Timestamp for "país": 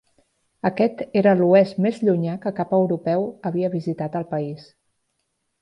4.37-4.69